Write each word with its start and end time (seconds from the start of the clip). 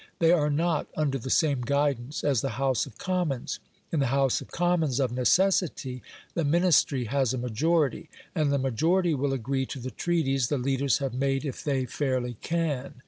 They 0.17 0.31
are 0.31 0.49
not 0.49 0.87
under 0.97 1.19
the 1.19 1.29
same 1.29 1.61
guidance 1.61 2.23
as 2.23 2.41
the 2.41 2.57
House 2.57 2.87
of 2.87 2.97
Commons. 2.97 3.59
In 3.91 3.99
the 3.99 4.07
House 4.07 4.41
of 4.41 4.47
Commons, 4.49 4.99
of 4.99 5.11
necessity, 5.11 6.01
the 6.33 6.43
Ministry 6.43 7.03
has 7.05 7.35
a 7.35 7.37
majority, 7.37 8.09
and 8.33 8.51
the 8.51 8.57
majority 8.57 9.13
will 9.13 9.31
agree 9.31 9.67
to 9.67 9.77
the 9.77 9.91
treaties 9.91 10.47
the 10.47 10.57
leaders 10.57 10.97
have 10.97 11.13
made 11.13 11.45
if 11.45 11.63
they 11.63 11.85
fairly 11.85 12.33
can. 12.41 12.95